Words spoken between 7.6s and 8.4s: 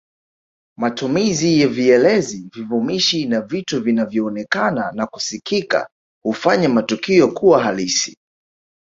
halisi